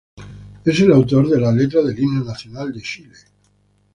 Es 0.65 0.79
el 0.81 0.91
autor 0.93 1.29
de 1.29 1.39
la 1.39 1.51
letra 1.51 1.83
del 1.83 1.99
himno 1.99 2.23
nacional 2.25 2.73
de 2.73 2.81
Chile. 2.81 3.13